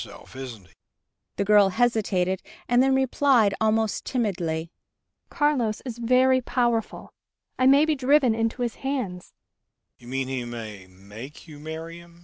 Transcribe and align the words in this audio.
The 1.35 1.45
girl 1.45 1.69
hesitated, 1.69 2.41
and 2.67 2.81
then 2.81 2.95
replied 2.95 3.53
almost 3.61 4.03
timidly: 4.03 4.71
"Carlos 5.29 5.79
is 5.85 5.99
very 5.99 6.41
powerful.... 6.41 7.13
I 7.59 7.67
may 7.67 7.85
be 7.85 7.93
driven 7.93 8.33
into 8.33 8.63
his 8.63 8.73
hands." 8.77 9.35